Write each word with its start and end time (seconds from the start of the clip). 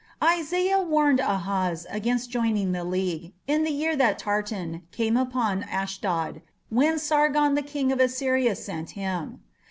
"Isaiah 0.39 0.81
warned 0.81 1.19
Ahaz 1.19 1.85
against 1.87 2.31
joining 2.31 2.71
the 2.71 2.83
league, 2.83 3.33
"in 3.45 3.63
the 3.63 3.69
year 3.69 3.95
that 3.95 4.17
Tartan 4.17 4.81
came 4.91 5.15
unto 5.15 5.67
Ashdod 5.69 6.41
(when 6.71 6.97
Sargon 6.97 7.53
the 7.53 7.61
king 7.61 7.91
of 7.91 7.99
Assyria 7.99 8.55
sent 8.55 8.89
him)". 8.97 9.41